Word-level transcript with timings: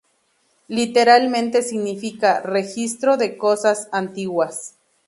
Literalmente 0.67 1.61
significa 1.61 2.39
‘registro 2.41 3.17
de 3.17 3.37
cosas 3.37 3.87
antiguas’. 3.91 4.73